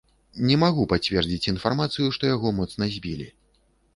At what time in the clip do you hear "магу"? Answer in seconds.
0.61-0.85